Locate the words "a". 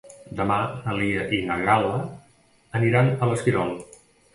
3.23-3.33